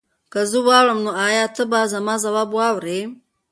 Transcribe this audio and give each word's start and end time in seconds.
که 0.31 0.39
زه 0.51 0.59
واوړم 0.67 0.99
نو 1.05 1.11
ایا 1.27 1.45
ته 1.55 1.63
به 1.71 1.79
زما 1.93 2.15
ځواب 2.25 2.49
واورې؟ 2.57 2.99